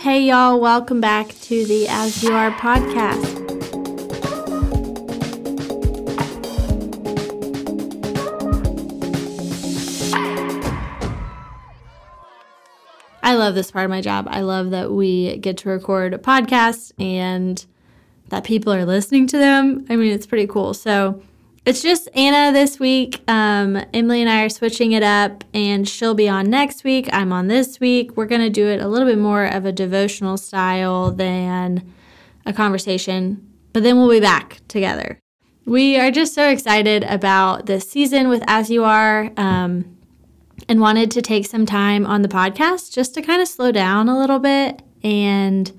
Hey, 0.00 0.22
y'all, 0.22 0.58
welcome 0.58 0.98
back 0.98 1.28
to 1.42 1.66
the 1.66 1.86
As 1.86 2.22
You 2.22 2.32
Are 2.32 2.50
podcast. 2.52 3.20
I 13.22 13.34
love 13.34 13.54
this 13.54 13.70
part 13.70 13.84
of 13.84 13.90
my 13.90 14.00
job. 14.00 14.26
I 14.30 14.40
love 14.40 14.70
that 14.70 14.90
we 14.90 15.36
get 15.36 15.58
to 15.58 15.68
record 15.68 16.14
a 16.14 16.18
podcast 16.18 16.92
and 16.98 17.62
that 18.30 18.44
people 18.44 18.72
are 18.72 18.86
listening 18.86 19.26
to 19.26 19.36
them. 19.36 19.84
I 19.90 19.96
mean, 19.96 20.12
it's 20.12 20.26
pretty 20.26 20.46
cool. 20.46 20.72
So, 20.72 21.22
it's 21.70 21.82
just 21.82 22.08
Anna 22.16 22.52
this 22.52 22.80
week. 22.80 23.22
Um, 23.28 23.80
Emily 23.94 24.20
and 24.20 24.28
I 24.28 24.42
are 24.42 24.48
switching 24.48 24.90
it 24.90 25.04
up, 25.04 25.44
and 25.54 25.88
she'll 25.88 26.14
be 26.14 26.28
on 26.28 26.50
next 26.50 26.82
week. 26.82 27.08
I'm 27.12 27.32
on 27.32 27.46
this 27.46 27.78
week. 27.78 28.16
We're 28.16 28.26
going 28.26 28.40
to 28.40 28.50
do 28.50 28.66
it 28.66 28.80
a 28.80 28.88
little 28.88 29.06
bit 29.06 29.18
more 29.18 29.44
of 29.44 29.64
a 29.64 29.70
devotional 29.70 30.36
style 30.36 31.12
than 31.12 31.92
a 32.44 32.52
conversation, 32.52 33.48
but 33.72 33.84
then 33.84 33.96
we'll 33.96 34.10
be 34.10 34.18
back 34.18 34.60
together. 34.66 35.20
We 35.64 35.96
are 35.96 36.10
just 36.10 36.34
so 36.34 36.48
excited 36.48 37.04
about 37.04 37.66
this 37.66 37.88
season 37.88 38.28
with 38.28 38.42
As 38.48 38.68
You 38.68 38.82
Are 38.82 39.30
um, 39.36 39.96
and 40.68 40.80
wanted 40.80 41.12
to 41.12 41.22
take 41.22 41.46
some 41.46 41.66
time 41.66 42.04
on 42.04 42.22
the 42.22 42.28
podcast 42.28 42.92
just 42.92 43.14
to 43.14 43.22
kind 43.22 43.40
of 43.40 43.46
slow 43.46 43.70
down 43.70 44.08
a 44.08 44.18
little 44.18 44.40
bit 44.40 44.82
and 45.04 45.70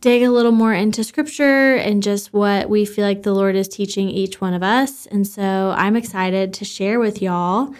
dig 0.00 0.22
a 0.22 0.30
little 0.30 0.52
more 0.52 0.74
into 0.74 1.02
scripture 1.02 1.74
and 1.74 2.02
just 2.02 2.32
what 2.32 2.68
we 2.68 2.84
feel 2.84 3.04
like 3.04 3.22
the 3.22 3.34
Lord 3.34 3.56
is 3.56 3.68
teaching 3.68 4.08
each 4.08 4.40
one 4.40 4.54
of 4.54 4.62
us. 4.62 5.06
And 5.06 5.26
so 5.26 5.74
I'm 5.76 5.96
excited 5.96 6.52
to 6.54 6.64
share 6.64 7.00
with 7.00 7.20
y'all 7.20 7.74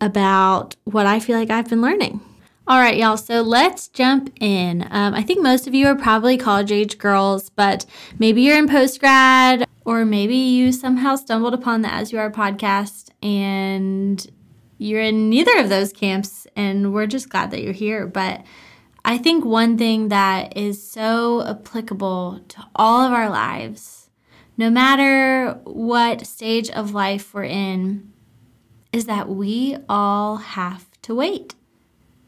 about 0.00 0.76
what 0.84 1.06
I 1.06 1.20
feel 1.20 1.38
like 1.38 1.50
I've 1.50 1.68
been 1.68 1.82
learning. 1.82 2.20
All 2.66 2.78
right, 2.78 2.96
y'all, 2.96 3.16
so 3.16 3.42
let's 3.42 3.88
jump 3.88 4.32
in. 4.40 4.86
Um, 4.90 5.12
I 5.14 5.22
think 5.22 5.42
most 5.42 5.66
of 5.66 5.74
you 5.74 5.88
are 5.88 5.96
probably 5.96 6.36
college 6.36 6.70
age 6.70 6.98
girls, 6.98 7.50
but 7.50 7.84
maybe 8.18 8.42
you're 8.42 8.56
in 8.58 8.68
post 8.68 9.00
grad, 9.00 9.66
or 9.84 10.04
maybe 10.04 10.36
you 10.36 10.70
somehow 10.70 11.16
stumbled 11.16 11.52
upon 11.52 11.82
the 11.82 11.92
As 11.92 12.12
You 12.12 12.20
Are 12.20 12.30
podcast 12.30 13.10
and 13.22 14.24
you're 14.78 15.02
in 15.02 15.28
neither 15.28 15.58
of 15.58 15.68
those 15.68 15.92
camps, 15.92 16.46
and 16.56 16.94
we're 16.94 17.06
just 17.06 17.28
glad 17.28 17.50
that 17.50 17.62
you're 17.62 17.72
here. 17.72 18.06
But 18.06 18.44
I 19.04 19.18
think 19.18 19.44
one 19.44 19.78
thing 19.78 20.08
that 20.08 20.56
is 20.56 20.82
so 20.88 21.46
applicable 21.46 22.40
to 22.48 22.66
all 22.74 23.02
of 23.02 23.12
our 23.12 23.30
lives, 23.30 24.10
no 24.56 24.70
matter 24.70 25.58
what 25.64 26.26
stage 26.26 26.70
of 26.70 26.94
life 26.94 27.32
we're 27.32 27.44
in, 27.44 28.12
is 28.92 29.06
that 29.06 29.28
we 29.28 29.76
all 29.88 30.36
have 30.36 30.86
to 31.02 31.14
wait. 31.14 31.54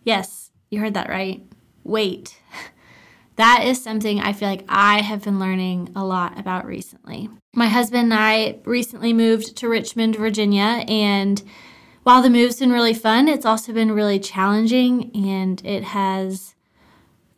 Yes, 0.05 0.51
you 0.71 0.81
heard 0.81 0.95
that 0.95 1.09
right. 1.09 1.43
Wait. 1.85 2.41
That 3.37 3.65
is 3.65 3.83
something 3.83 4.21
I 4.21 4.35
feel 4.35 4.49
like 4.49 4.65
I 4.69 5.01
have 5.01 5.25
been 5.25 5.39
learning 5.39 5.91
a 5.97 6.05
lot 6.05 6.39
about 6.39 6.67
recently. 6.67 7.31
My 7.55 7.67
husband 7.67 8.05
and 8.05 8.15
I 8.15 8.59
recently 8.65 9.13
moved 9.13 9.57
to 9.57 9.69
Richmond, 9.69 10.17
Virginia, 10.17 10.85
and 10.87 11.43
while 12.03 12.21
the 12.21 12.31
move's 12.31 12.59
been 12.59 12.73
really 12.73 12.95
fun, 12.95 13.29
it's 13.29 13.47
also 13.47 13.73
been 13.73 13.93
really 13.93 14.19
challenging 14.19 15.11
and 15.15 15.65
it 15.65 15.83
has 15.85 16.55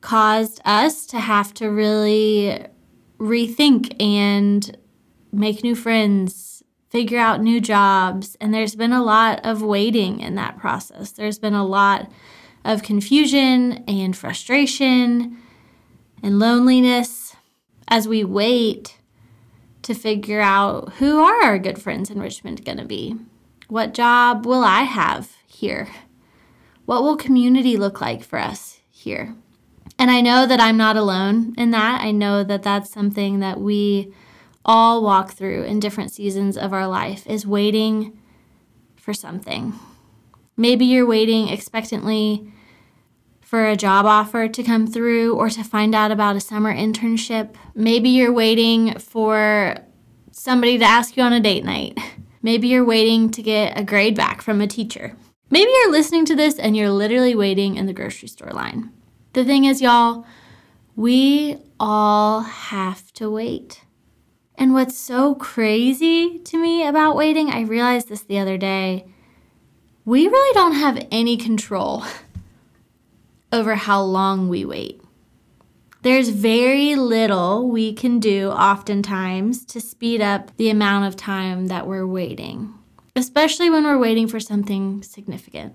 caused 0.05 0.60
us 0.66 1.06
to 1.06 1.19
have 1.19 1.55
to 1.55 1.66
really 1.66 2.62
rethink 3.19 3.97
and 3.98 4.77
make 5.33 5.62
new 5.62 5.74
friends, 5.74 6.62
figure 6.91 7.19
out 7.19 7.41
new 7.41 7.58
jobs. 7.58 8.36
And 8.38 8.52
there's 8.52 8.74
been 8.74 8.92
a 8.92 9.02
lot 9.02 9.41
of 9.46 9.62
waiting 9.62 10.20
in 10.20 10.34
that 10.34 10.58
process. 10.58 11.12
There's 11.12 11.38
been 11.38 11.55
a 11.55 11.64
lot 11.64 12.12
of 12.66 12.83
confusion 12.83 13.83
and 13.88 14.14
frustration 14.14 15.38
and 16.22 16.39
loneliness 16.39 17.34
as 17.89 18.06
we 18.06 18.24
wait 18.24 18.98
to 19.80 19.94
figure 19.94 20.42
out 20.42 20.92
who 20.98 21.18
are 21.18 21.42
our 21.42 21.58
good 21.58 21.80
friends 21.80 22.11
in 22.11 22.20
Richmond 22.20 22.62
going 22.62 22.77
to 22.77 22.84
be? 22.84 23.17
What 23.68 23.95
job 23.95 24.45
will 24.45 24.64
I 24.64 24.83
have 24.83 25.33
here? 25.46 25.89
What 26.84 27.02
will 27.02 27.17
community 27.17 27.79
look 27.79 28.02
like 28.02 28.23
for 28.23 28.39
us 28.39 28.80
here? 28.90 29.34
And 29.98 30.11
I 30.11 30.20
know 30.20 30.46
that 30.46 30.61
I'm 30.61 30.77
not 30.77 30.96
alone 30.96 31.55
in 31.56 31.70
that. 31.70 32.00
I 32.00 32.11
know 32.11 32.45
that 32.45 32.62
that's 32.62 32.90
something 32.90 33.40
that 33.40 33.61
we 33.61 34.12
all 34.64 35.02
walk 35.02 35.33
through 35.33 35.64
in 35.64 35.80
different 35.80 36.11
seasons 36.11 36.56
of 36.56 36.72
our 36.72 36.86
life 36.86 37.27
is 37.27 37.46
waiting 37.46 38.18
for 38.96 39.12
something. 39.12 39.74
Maybe 40.56 40.84
you're 40.84 41.06
waiting 41.06 41.48
expectantly 41.48 42.50
for 43.40 43.67
a 43.67 43.77
job 43.77 44.06
offer 44.06 44.48
to 44.48 44.62
come 44.62 44.86
through 44.86 45.36
or 45.36 45.50
to 45.50 45.62
find 45.62 45.94
out 45.94 46.11
about 46.11 46.36
a 46.36 46.40
summer 46.40 46.74
internship. 46.74 47.55
Maybe 47.74 48.08
you're 48.08 48.33
waiting 48.33 48.98
for 48.98 49.77
somebody 50.33 50.78
to 50.78 50.84
ask 50.84 51.17
you 51.17 51.23
on 51.23 51.33
a 51.33 51.40
date 51.40 51.64
night. 51.64 51.98
Maybe 52.42 52.68
you're 52.68 52.84
waiting 52.84 53.30
to 53.30 53.42
get 53.42 53.78
a 53.78 53.84
grade 53.84 54.17
back 54.17 54.42
from 54.42 54.61
a 54.61 54.67
teacher. 54.67 55.17
Maybe 55.50 55.70
you're 55.70 55.92
listening 55.92 56.24
to 56.27 56.34
this 56.34 56.58
and 56.58 56.77
you're 56.77 56.90
literally 56.90 57.34
waiting 57.34 57.77
in 57.77 57.86
the 57.86 57.92
grocery 57.92 58.28
store 58.28 58.50
line. 58.50 58.90
The 59.34 59.45
thing 59.45 59.64
is, 59.64 59.83
y'all, 59.83 60.24
we 60.95 61.58
all 61.80 62.42
have 62.42 63.12
to 63.14 63.28
wait. 63.28 63.83
And 64.55 64.72
what's 64.72 64.96
so 64.96 65.34
crazy 65.34 66.39
to 66.39 66.56
me 66.56 66.86
about 66.86 67.17
waiting, 67.17 67.50
I 67.50 67.62
realized 67.62 68.08
this 68.08 68.23
the 68.23 68.39
other 68.39 68.56
day, 68.56 69.06
we 70.05 70.28
really 70.28 70.55
don't 70.55 70.74
have 70.74 71.05
any 71.11 71.36
control 71.36 72.05
over 73.52 73.74
how 73.74 74.02
long 74.02 74.48
we 74.48 74.64
wait. 74.64 75.02
There's 76.02 76.28
very 76.28 76.94
little 76.94 77.68
we 77.68 77.92
can 77.92 78.20
do 78.20 78.50
oftentimes 78.50 79.64
to 79.64 79.80
speed 79.80 80.20
up 80.20 80.56
the 80.58 80.70
amount 80.70 81.06
of 81.06 81.17
time 81.17 81.67
that 81.67 81.89
we're 81.89 82.06
waiting, 82.06 82.73
especially 83.17 83.68
when 83.68 83.83
we're 83.83 83.98
waiting 83.98 84.28
for 84.28 84.39
something 84.39 85.02
significant. 85.02 85.74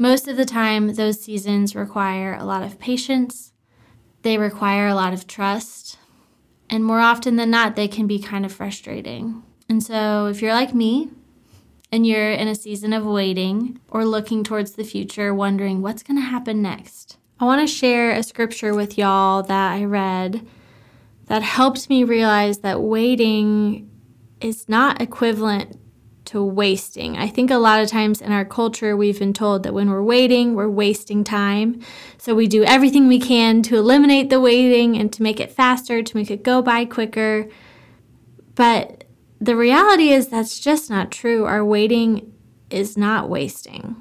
Most 0.00 0.28
of 0.28 0.38
the 0.38 0.46
time, 0.46 0.94
those 0.94 1.20
seasons 1.20 1.76
require 1.76 2.32
a 2.34 2.46
lot 2.46 2.62
of 2.62 2.78
patience, 2.78 3.52
they 4.22 4.38
require 4.38 4.88
a 4.88 4.94
lot 4.94 5.12
of 5.12 5.26
trust, 5.26 5.98
and 6.70 6.82
more 6.82 7.00
often 7.00 7.36
than 7.36 7.50
not, 7.50 7.76
they 7.76 7.86
can 7.86 8.06
be 8.06 8.18
kind 8.18 8.46
of 8.46 8.50
frustrating. 8.50 9.42
And 9.68 9.82
so, 9.82 10.24
if 10.24 10.40
you're 10.40 10.54
like 10.54 10.74
me 10.74 11.10
and 11.92 12.06
you're 12.06 12.32
in 12.32 12.48
a 12.48 12.54
season 12.54 12.94
of 12.94 13.04
waiting 13.04 13.78
or 13.90 14.06
looking 14.06 14.42
towards 14.42 14.72
the 14.72 14.84
future, 14.84 15.34
wondering 15.34 15.82
what's 15.82 16.02
going 16.02 16.16
to 16.16 16.24
happen 16.24 16.62
next, 16.62 17.18
I 17.38 17.44
want 17.44 17.60
to 17.60 17.66
share 17.66 18.12
a 18.12 18.22
scripture 18.22 18.72
with 18.72 18.96
y'all 18.96 19.42
that 19.42 19.72
I 19.72 19.84
read 19.84 20.48
that 21.26 21.42
helped 21.42 21.90
me 21.90 22.04
realize 22.04 22.60
that 22.60 22.80
waiting 22.80 23.90
is 24.40 24.66
not 24.66 25.02
equivalent 25.02 25.78
to 26.30 26.44
wasting. 26.44 27.16
I 27.16 27.26
think 27.26 27.50
a 27.50 27.56
lot 27.56 27.82
of 27.82 27.88
times 27.88 28.20
in 28.20 28.30
our 28.30 28.44
culture, 28.44 28.96
we've 28.96 29.18
been 29.18 29.32
told 29.32 29.64
that 29.64 29.74
when 29.74 29.90
we're 29.90 30.00
waiting, 30.00 30.54
we're 30.54 30.68
wasting 30.68 31.24
time. 31.24 31.80
So 32.18 32.36
we 32.36 32.46
do 32.46 32.62
everything 32.62 33.08
we 33.08 33.18
can 33.18 33.62
to 33.62 33.76
eliminate 33.76 34.30
the 34.30 34.38
waiting 34.38 34.96
and 34.96 35.12
to 35.12 35.24
make 35.24 35.40
it 35.40 35.50
faster, 35.50 36.04
to 36.04 36.16
make 36.16 36.30
it 36.30 36.44
go 36.44 36.62
by 36.62 36.84
quicker. 36.84 37.48
But 38.54 39.02
the 39.40 39.56
reality 39.56 40.10
is 40.10 40.28
that's 40.28 40.60
just 40.60 40.88
not 40.88 41.10
true. 41.10 41.46
Our 41.46 41.64
waiting 41.64 42.32
is 42.70 42.96
not 42.96 43.28
wasting. 43.28 43.96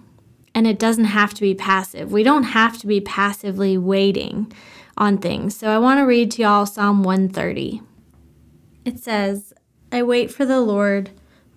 And 0.53 0.68
it 0.68 0.78
doesn't 0.78 1.06
have 1.06 1.34
to 1.34 1.41
be 1.41 1.56
passive. 1.56 2.12
We 2.12 2.22
don't 2.22 2.44
have 2.44 2.78
to 2.78 2.85
be 2.85 3.01
passively 3.01 3.75
waiting 3.75 4.53
on 4.97 5.18
things. 5.18 5.56
So 5.56 5.69
I 5.69 5.79
want 5.79 6.00
to 6.00 6.03
read 6.03 6.29
to 6.31 6.44
y'all 6.44 6.68
Psalm 6.68 7.01
130. 7.01 7.81
It 8.85 9.00
says, 9.00 9.51
I 9.91 10.03
wait 10.03 10.29
for 10.29 10.45
the 10.45 10.62
Lord 10.62 11.09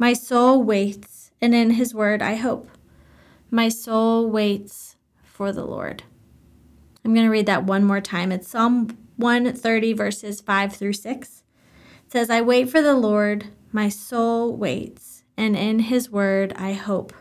my 0.03 0.15
soul 0.15 0.61
waits, 0.61 1.31
and 1.41 1.55
in 1.55 1.71
his 1.71 1.95
word 1.95 2.21
I 2.21 2.35
hope. 2.35 2.69
My 3.53 3.69
soul 3.69 4.29
waits 4.29 4.97
for 5.23 5.53
the 5.53 5.65
Lord. 5.65 6.03
I'm 7.05 7.15
going 7.15 7.25
to 7.25 7.31
read 7.31 7.47
that 7.47 7.67
one 7.67 7.85
more 7.85 8.01
time. 8.01 8.33
It's 8.33 8.49
Psalm 8.49 8.99
130, 9.17 9.93
verses 9.93 10.41
5 10.41 10.75
through 10.75 10.95
6. 10.95 11.45
It 12.05 12.11
says, 12.11 12.31
I 12.31 12.41
wait 12.41 12.69
for 12.69 12.83
the 12.83 12.97
Lord, 12.97 13.47
my 13.71 13.89
soul 13.89 14.57
waits, 14.57 15.23
and 15.37 15.55
in 15.55 15.79
his 15.79 16.11
word 16.11 16.53
I 16.57 16.73
hope. 16.73 17.13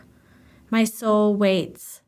My 0.68 0.82
soul 0.82 1.36
waits 1.36 2.00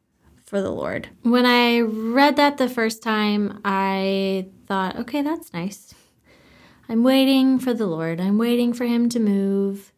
for 0.44 0.60
the 0.60 0.72
Lord. 0.72 1.08
When 1.22 1.46
I 1.46 1.82
read 1.82 2.34
that 2.34 2.56
the 2.56 2.69
first 2.69 3.00
time, 3.00 3.60
I 3.64 4.48
thought, 4.66 4.96
okay, 4.96 5.22
that's 5.22 5.52
nice. 5.52 5.94
I'm 6.88 7.04
waiting 7.04 7.60
for 7.60 7.72
the 7.72 7.87
Lord. 7.87 8.20
I'm 8.20 8.38
waiting 8.38 8.72
for 8.72 8.87
him 8.87 9.08
to 9.10 9.20
move 9.20 9.93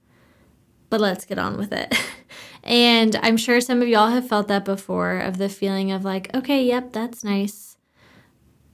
but 0.91 1.00
let's 1.00 1.25
get 1.25 1.38
on 1.38 1.56
with 1.56 1.73
it. 1.73 1.94
and 2.62 3.17
I'm 3.17 3.37
sure 3.37 3.61
some 3.61 3.83
of 3.83 3.88
y'all 3.88 4.09
have 4.09 4.29
felt 4.29 4.49
that 4.49 4.65
before 4.65 5.19
of 5.19 5.38
the 5.38 5.49
feeling 5.49 5.93
of 5.93 6.05
like, 6.05 6.35
okay, 6.35 6.65
yep, 6.65 6.93
that's 6.93 7.25
nice. 7.25 7.77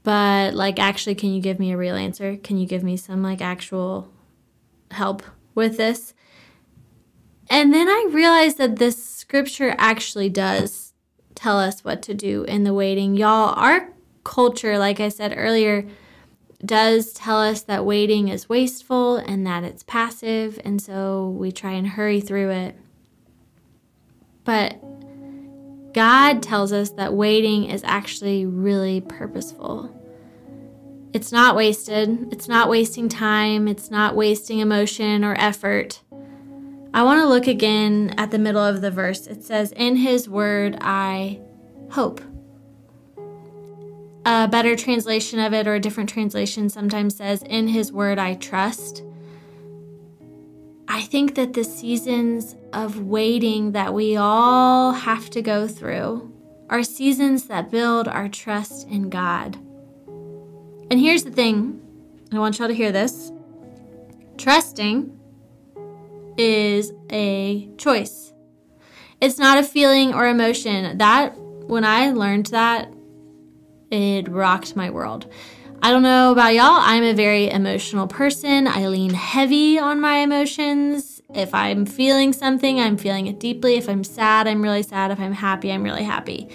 But 0.03 0.55
like, 0.55 0.79
actually, 0.79 1.15
can 1.15 1.33
you 1.33 1.41
give 1.41 1.59
me 1.59 1.73
a 1.73 1.77
real 1.77 1.95
answer? 1.95 2.37
Can 2.37 2.59
you 2.59 2.67
give 2.67 2.83
me 2.83 2.97
some 2.97 3.23
like 3.23 3.41
actual 3.41 4.13
help 4.91 5.23
with 5.55 5.77
this? 5.77 6.15
And 7.49 7.73
then 7.73 7.89
I 7.89 8.09
realized 8.11 8.59
that 8.59 8.77
this 8.77 9.03
scripture 9.03 9.75
actually 9.79 10.29
does 10.29 10.93
tell 11.35 11.59
us 11.59 11.85
what 11.85 12.03
to 12.03 12.15
do 12.15 12.45
in 12.45 12.65
the 12.65 12.75
waiting. 12.75 13.15
Y'all, 13.15 13.55
our 13.57 13.93
culture, 14.25 14.79
like 14.79 15.01
I 15.01 15.09
said 15.09 15.35
earlier, 15.37 15.87
does 16.65 17.13
tell 17.13 17.41
us 17.41 17.63
that 17.63 17.85
waiting 17.85 18.29
is 18.29 18.49
wasteful 18.49 19.17
and 19.17 19.47
that 19.47 19.65
it's 19.65 19.83
passive, 19.83 20.61
and 20.65 20.81
so 20.81 21.29
we 21.31 21.51
try 21.51 21.73
and 21.73 21.87
hurry 21.87 22.21
through 22.21 22.51
it. 22.51 22.77
But 24.45 24.81
God 25.93 26.43
tells 26.43 26.73
us 26.73 26.91
that 26.91 27.15
waiting 27.15 27.65
is 27.65 27.83
actually 27.85 28.47
really 28.47 29.01
purposeful. 29.01 29.99
It's 31.13 31.31
not 31.31 31.57
wasted, 31.57 32.33
it's 32.33 32.49
not 32.49 32.71
wasting 32.71 33.09
time, 33.09 33.69
it's 33.69 33.91
not 33.91 34.17
wasting 34.17 34.61
emotion 34.61 35.25
or 35.25 35.35
effort. 35.39 36.01
I 36.95 37.03
want 37.03 37.21
to 37.21 37.27
look 37.27 37.47
again 37.47 38.15
at 38.17 38.31
the 38.31 38.39
middle 38.39 38.63
of 38.63 38.81
the 38.81 38.91
verse. 38.91 39.27
It 39.27 39.43
says, 39.43 39.73
In 39.73 39.97
his 39.97 40.29
word 40.29 40.79
I 40.81 41.41
hope. 41.91 42.21
A 44.25 44.47
better 44.47 44.77
translation 44.77 45.41
of 45.41 45.53
it, 45.53 45.67
or 45.67 45.75
a 45.75 45.81
different 45.81 46.09
translation, 46.09 46.69
sometimes 46.69 47.17
says, 47.17 47.43
In 47.43 47.69
his 47.69 47.93
word 47.93 48.19
I 48.19 48.35
trust. 48.35 49.03
I 50.87 51.01
think 51.03 51.35
that 51.35 51.55
the 51.55 51.65
seasons 51.65 52.55
of 52.73 53.01
waiting 53.01 53.73
that 53.73 53.95
we 53.95 54.17
all 54.17 54.93
have 54.93 55.31
to 55.31 55.43
go 55.43 55.67
through 55.67 56.33
are 56.69 56.83
seasons 56.83 57.47
that 57.47 57.71
build 57.71 58.07
our 58.07 58.29
trust 58.29 58.87
in 58.89 59.11
God. 59.11 59.57
And 60.91 61.01
here's 61.01 61.25
the 61.25 61.31
thing 61.31 61.81
I 62.33 62.39
want 62.39 62.59
y'all 62.59 62.69
to 62.69 62.75
hear 62.75 62.93
this 62.93 63.33
trusting 64.39 65.19
is 66.37 66.93
a 67.11 67.69
choice. 67.77 68.33
It's 69.21 69.39
not 69.39 69.59
a 69.59 69.63
feeling 69.63 70.15
or 70.15 70.27
emotion. 70.27 70.99
That, 70.99 71.37
when 71.39 71.85
I 71.85 72.11
learned 72.11 72.47
that, 72.47 72.93
it 73.93 74.29
rocked 74.29 74.75
my 74.75 74.91
world. 74.91 75.31
I 75.83 75.91
don't 75.91 76.03
know 76.03 76.33
about 76.33 76.55
y'all, 76.55 76.79
I'm 76.79 77.03
a 77.03 77.13
very 77.13 77.51
emotional 77.51 78.07
person. 78.07 78.69
I 78.69 78.87
lean 78.87 79.15
heavy 79.15 79.79
on 79.79 80.01
my 80.01 80.19
emotions. 80.19 81.21
If 81.35 81.53
I'm 81.55 81.87
feeling 81.87 82.33
something, 82.33 82.79
I'm 82.79 82.97
feeling 82.97 83.27
it 83.27 83.41
deeply. 83.41 83.75
If 83.75 83.89
I'm 83.89 84.05
sad, 84.05 84.47
I'm 84.47 84.63
really 84.63 84.83
sad. 84.83 85.11
If 85.11 85.19
I'm 85.19 85.33
happy, 85.33 85.73
I'm 85.73 85.83
really 85.83 86.05
happy. 86.05 86.49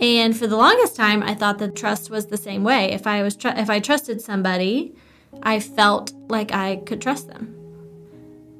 And 0.00 0.36
for 0.36 0.46
the 0.46 0.56
longest 0.56 0.96
time, 0.96 1.22
I 1.22 1.34
thought 1.34 1.58
that 1.58 1.76
trust 1.76 2.10
was 2.10 2.26
the 2.26 2.36
same 2.36 2.64
way. 2.64 2.92
If 2.92 3.06
I 3.06 3.22
was 3.22 3.36
tr- 3.36 3.48
if 3.48 3.68
I 3.68 3.80
trusted 3.80 4.20
somebody, 4.20 4.94
I 5.42 5.60
felt 5.60 6.12
like 6.28 6.52
I 6.52 6.76
could 6.76 7.00
trust 7.00 7.28
them. 7.28 7.54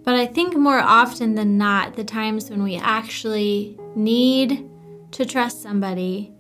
But 0.03 0.15
I 0.15 0.27
think 0.27 0.57
more 0.57 0.79
often 0.79 1.35
than 1.35 1.59
not, 1.59 1.95
the 1.95 2.05
times 2.05 2.51
when 2.51 2.63
we 2.63 2.77
actually 2.77 3.79
need 3.95 4.69
to 5.13 5.25
trust 5.25 5.63
somebody 5.63 6.33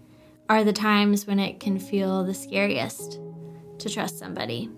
are 0.48 0.64
the 0.64 0.72
times 0.72 1.26
when 1.26 1.38
it 1.38 1.60
can 1.60 1.78
feel 1.78 2.24
the 2.24 2.34
scariest 2.34 3.18
to 3.78 3.88
trust 3.88 4.18
somebody. 4.18 4.70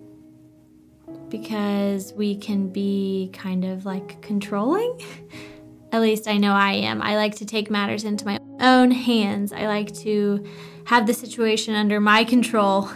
Because 1.29 2.13
we 2.15 2.37
can 2.37 2.69
be 2.69 3.31
kind 3.33 3.65
of 3.65 3.85
like 3.85 4.21
controlling. 4.23 5.01
At 5.93 6.01
least 6.01 6.29
I 6.29 6.37
know 6.37 6.53
I 6.53 6.73
am. 6.73 7.01
I 7.01 7.17
like 7.17 7.37
to 7.37 7.47
take 7.47 7.71
matters 7.71 8.05
into 8.05 8.25
my 8.25 8.39
own 8.61 8.91
hands. 8.91 9.53
I 9.53 9.67
like 9.67 9.95
to 10.01 10.45
have 10.87 11.07
the 11.07 11.15
situation 11.15 11.75
under 11.75 12.01
my 12.01 12.25
control. 12.25 12.91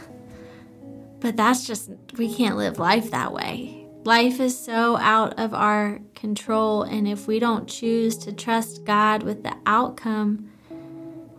But 1.21 1.37
that's 1.37 1.67
just, 1.67 1.91
we 2.19 2.35
can't 2.35 2.57
live 2.57 2.79
life 2.79 3.11
that 3.11 3.33
way. 3.33 3.87
Life 4.05 4.41
is 4.41 4.59
so 4.59 4.97
out 4.97 5.39
of 5.39 5.55
our 5.55 6.01
control, 6.17 6.83
and 6.83 7.07
if 7.07 7.29
we 7.29 7.39
don't 7.39 7.69
choose 7.69 8.17
to 8.19 8.33
trust 8.33 8.85
God 8.85 9.23
with 9.23 9.45
the 9.45 9.55
outcome, 9.65 10.52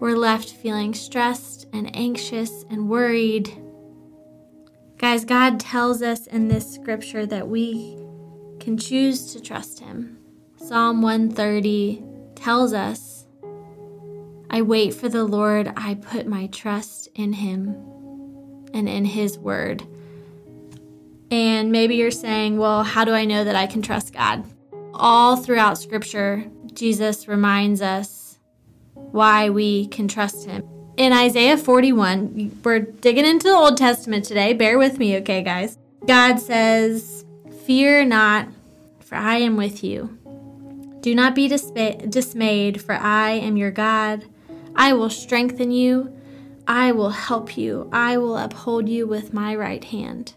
we're 0.04 0.18
left 0.18 0.50
feeling 0.50 0.94
stressed 0.94 1.66
and 1.72 1.90
anxious 1.96 2.66
and 2.70 2.90
worried. 2.90 3.58
Guys, 4.98 5.24
God 5.24 5.62
tells 5.62 6.02
us 6.02 6.28
in 6.28 6.50
this 6.50 6.70
scripture 6.70 7.26
that 7.26 7.48
we 7.48 7.98
can 8.60 8.78
choose 8.78 9.32
to 9.32 9.40
trust 9.40 9.80
Him. 9.80 10.18
Psalm 10.58 11.02
130 11.02 12.04
tells 12.36 12.74
us, 12.74 13.28
I 14.50 14.62
wait 14.62 14.94
for 14.94 15.08
the 15.08 15.24
Lord, 15.24 15.72
I 15.78 15.94
put 15.94 16.28
my 16.28 16.48
trust 16.48 17.08
in 17.16 17.32
Him 17.32 17.70
and 18.74 18.90
in 18.90 19.06
His 19.06 19.38
word. 19.38 19.88
And 21.32 21.72
maybe 21.72 21.96
you're 21.96 22.12
saying, 22.12 22.58
well, 22.58 22.84
how 22.84 23.06
do 23.06 23.14
I 23.14 23.24
know 23.24 23.46
that 23.46 23.56
I 23.56 23.68
can 23.68 23.82
trust 23.82 24.12
God? 24.12 24.44
All 24.94 25.38
throughout 25.38 25.78
Scripture, 25.78 26.44
Jesus 26.74 27.30
reminds 27.30 27.82
us 27.82 28.23
why 29.13 29.50
we 29.50 29.88
can 29.88 30.07
trust 30.07 30.45
Him. 30.45 30.68
In 30.98 31.13
Isaiah 31.13 31.57
41, 31.57 32.60
we're 32.63 32.80
digging 32.80 33.25
into 33.25 33.48
the 33.48 33.56
Old 33.56 33.77
Testament 33.77 34.25
today. 34.25 34.54
Bear 34.54 34.77
with 34.77 34.98
me, 34.98 35.15
okay, 35.18 35.44
guys? 35.44 35.77
God 36.06 36.39
says, 36.39 37.24
Fear 37.65 38.06
not, 38.06 38.48
for 39.00 39.15
I 39.15 39.38
am 39.38 39.56
with 39.56 39.83
you. 39.83 40.18
Do 41.01 41.13
not 41.13 41.36
be 41.36 41.48
dismayed, 41.48 42.81
for 42.81 42.95
I 42.95 43.31
am 43.31 43.56
your 43.56 43.71
God. 43.71 44.25
I 44.75 44.94
will 44.94 45.10
strengthen 45.10 45.71
you. 45.71 46.12
I 46.68 46.92
will 46.92 47.12
help 47.12 47.56
you. 47.56 47.89
I 47.92 48.18
will 48.18 48.38
uphold 48.38 48.89
you 48.89 49.06
with 49.06 49.33
my 49.33 49.56
right 49.56 49.83
hand. 49.83 50.33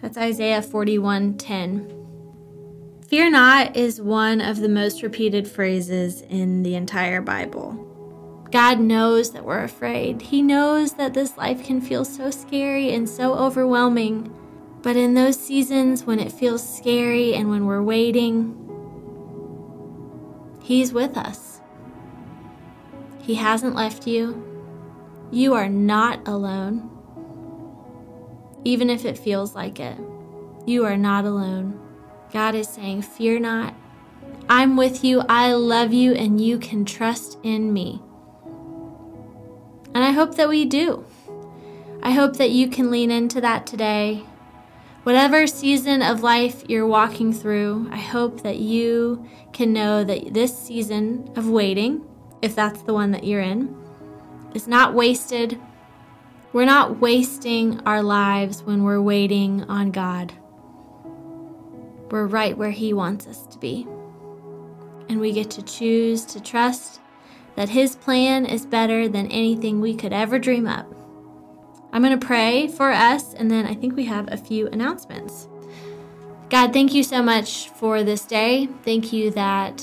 That's 0.00 0.16
Isaiah 0.16 0.62
41:10. 0.62 2.01
Fear 3.12 3.28
not 3.28 3.76
is 3.76 4.00
one 4.00 4.40
of 4.40 4.60
the 4.60 4.70
most 4.70 5.02
repeated 5.02 5.46
phrases 5.46 6.22
in 6.22 6.62
the 6.62 6.74
entire 6.74 7.20
Bible. 7.20 7.74
God 8.50 8.80
knows 8.80 9.32
that 9.32 9.44
we're 9.44 9.64
afraid. 9.64 10.22
He 10.22 10.40
knows 10.40 10.94
that 10.94 11.12
this 11.12 11.36
life 11.36 11.62
can 11.62 11.82
feel 11.82 12.06
so 12.06 12.30
scary 12.30 12.94
and 12.94 13.06
so 13.06 13.34
overwhelming. 13.34 14.34
But 14.80 14.96
in 14.96 15.12
those 15.12 15.38
seasons 15.38 16.04
when 16.04 16.18
it 16.20 16.32
feels 16.32 16.66
scary 16.66 17.34
and 17.34 17.50
when 17.50 17.66
we're 17.66 17.82
waiting, 17.82 18.56
He's 20.62 20.94
with 20.94 21.14
us. 21.18 21.60
He 23.20 23.34
hasn't 23.34 23.74
left 23.74 24.06
you. 24.06 24.42
You 25.30 25.52
are 25.52 25.68
not 25.68 26.26
alone 26.26 26.88
even 28.64 28.88
if 28.88 29.04
it 29.04 29.18
feels 29.18 29.54
like 29.54 29.80
it. 29.80 29.98
You 30.64 30.86
are 30.86 30.96
not 30.96 31.26
alone. 31.26 31.91
God 32.32 32.54
is 32.54 32.68
saying, 32.68 33.02
Fear 33.02 33.40
not. 33.40 33.74
I'm 34.48 34.76
with 34.76 35.04
you. 35.04 35.22
I 35.28 35.52
love 35.52 35.92
you, 35.92 36.12
and 36.12 36.40
you 36.40 36.58
can 36.58 36.84
trust 36.84 37.38
in 37.42 37.72
me. 37.72 38.00
And 39.94 40.02
I 40.02 40.10
hope 40.10 40.36
that 40.36 40.48
we 40.48 40.64
do. 40.64 41.04
I 42.02 42.12
hope 42.12 42.36
that 42.38 42.50
you 42.50 42.68
can 42.68 42.90
lean 42.90 43.10
into 43.10 43.40
that 43.40 43.66
today. 43.66 44.24
Whatever 45.02 45.46
season 45.46 46.00
of 46.00 46.22
life 46.22 46.64
you're 46.68 46.86
walking 46.86 47.32
through, 47.32 47.88
I 47.90 47.98
hope 47.98 48.42
that 48.42 48.58
you 48.58 49.26
can 49.52 49.72
know 49.72 50.02
that 50.04 50.32
this 50.32 50.56
season 50.56 51.30
of 51.36 51.48
waiting, 51.48 52.06
if 52.40 52.54
that's 52.54 52.82
the 52.82 52.94
one 52.94 53.10
that 53.10 53.24
you're 53.24 53.40
in, 53.40 53.76
is 54.54 54.66
not 54.66 54.94
wasted 54.94 55.60
we're 56.52 56.66
not 56.66 57.00
wasting 57.00 57.80
our 57.86 58.02
lives 58.02 58.62
when 58.62 58.82
we're 58.82 59.00
waiting 59.00 59.64
on 59.70 59.90
God. 59.90 60.34
We're 62.12 62.26
right 62.26 62.58
where 62.58 62.70
He 62.70 62.92
wants 62.92 63.26
us 63.26 63.46
to 63.46 63.58
be. 63.58 63.86
And 65.08 65.18
we 65.18 65.32
get 65.32 65.50
to 65.52 65.62
choose 65.62 66.26
to 66.26 66.42
trust 66.42 67.00
that 67.56 67.70
His 67.70 67.96
plan 67.96 68.44
is 68.44 68.66
better 68.66 69.08
than 69.08 69.28
anything 69.28 69.80
we 69.80 69.94
could 69.94 70.12
ever 70.12 70.38
dream 70.38 70.66
up. 70.66 70.94
I'm 71.90 72.02
going 72.02 72.18
to 72.18 72.26
pray 72.26 72.68
for 72.68 72.90
us, 72.90 73.32
and 73.32 73.50
then 73.50 73.64
I 73.64 73.74
think 73.74 73.96
we 73.96 74.04
have 74.04 74.30
a 74.30 74.36
few 74.36 74.68
announcements. 74.68 75.48
God, 76.50 76.74
thank 76.74 76.92
you 76.92 77.02
so 77.02 77.22
much 77.22 77.70
for 77.70 78.02
this 78.02 78.26
day. 78.26 78.68
Thank 78.82 79.10
you 79.14 79.30
that 79.30 79.82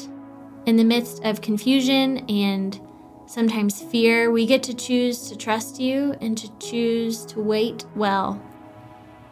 in 0.67 0.75
the 0.75 0.83
midst 0.83 1.23
of 1.23 1.41
confusion 1.41 2.19
and 2.29 2.79
sometimes 3.25 3.81
fear, 3.81 4.29
we 4.29 4.45
get 4.45 4.61
to 4.63 4.75
choose 4.75 5.27
to 5.29 5.35
trust 5.35 5.79
you 5.79 6.15
and 6.21 6.37
to 6.37 6.47
choose 6.59 7.25
to 7.25 7.41
wait 7.41 7.85
well. 7.95 8.39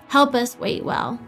Help 0.08 0.34
us 0.34 0.58
wait 0.58 0.84
well. 0.84 1.20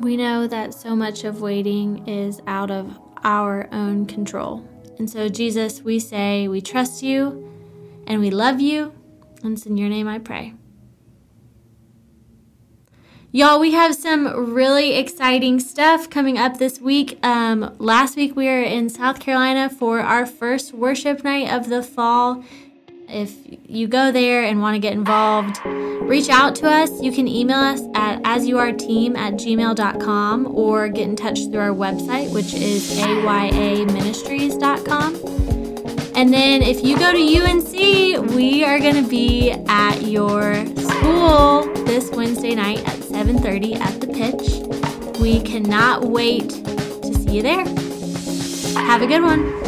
We 0.00 0.16
know 0.16 0.46
that 0.46 0.74
so 0.74 0.94
much 0.94 1.24
of 1.24 1.40
waiting 1.40 2.06
is 2.06 2.40
out 2.46 2.70
of 2.70 2.98
our 3.24 3.68
own 3.72 4.06
control. 4.06 4.68
And 4.98 5.08
so, 5.08 5.28
Jesus, 5.28 5.82
we 5.82 5.98
say 5.98 6.48
we 6.48 6.60
trust 6.60 7.02
you 7.02 7.50
and 8.06 8.20
we 8.20 8.30
love 8.30 8.60
you. 8.60 8.92
And 9.42 9.56
it's 9.56 9.66
in 9.66 9.76
your 9.76 9.88
name 9.88 10.06
I 10.06 10.18
pray. 10.18 10.54
Y'all, 13.32 13.60
we 13.60 13.72
have 13.72 13.94
some 13.94 14.54
really 14.54 14.94
exciting 14.94 15.60
stuff 15.60 16.08
coming 16.08 16.38
up 16.38 16.58
this 16.58 16.80
week. 16.80 17.18
Um, 17.22 17.74
last 17.78 18.16
week 18.16 18.34
we 18.34 18.46
were 18.46 18.62
in 18.62 18.88
South 18.88 19.20
Carolina 19.20 19.68
for 19.68 20.00
our 20.00 20.24
first 20.24 20.72
worship 20.72 21.22
night 21.22 21.52
of 21.52 21.68
the 21.68 21.82
fall. 21.82 22.44
If 23.08 23.36
you 23.68 23.86
go 23.86 24.10
there 24.10 24.42
and 24.42 24.60
want 24.60 24.74
to 24.74 24.80
get 24.80 24.92
involved, 24.92 25.64
reach 25.64 26.28
out 26.28 26.56
to 26.56 26.68
us. 26.68 27.00
You 27.00 27.12
can 27.12 27.28
email 27.28 27.58
us 27.58 27.80
at 27.94 28.20
asyouareteam 28.22 29.16
at 29.16 29.34
gmail.com 29.34 30.48
or 30.54 30.88
get 30.88 31.08
in 31.08 31.14
touch 31.14 31.38
through 31.46 31.60
our 31.60 31.70
website, 31.70 32.32
which 32.32 32.52
is 32.52 32.98
ayaministries.com. 32.98 35.14
And 36.16 36.32
then 36.32 36.62
if 36.62 36.82
you 36.82 36.98
go 36.98 37.12
to 37.12 37.18
UNC, 37.18 37.72
we 38.34 38.64
are 38.64 38.80
going 38.80 39.04
to 39.04 39.08
be 39.08 39.52
at 39.68 40.02
your 40.02 40.66
school 40.76 41.72
this 41.84 42.10
Wednesday 42.10 42.54
night 42.54 42.78
at 42.88 43.00
7:30 43.00 43.78
at 43.78 44.00
the 44.00 44.06
pitch. 44.08 44.62
We 45.20 45.42
cannot 45.42 46.06
wait 46.06 46.48
to 46.48 47.14
see 47.14 47.36
you 47.36 47.42
there. 47.42 47.66
Have 48.82 49.02
a 49.02 49.06
good 49.06 49.22
one. 49.22 49.65